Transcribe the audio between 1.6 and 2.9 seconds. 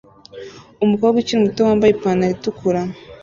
wambaye ipantaro itukura